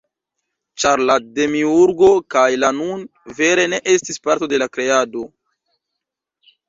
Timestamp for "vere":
3.41-3.67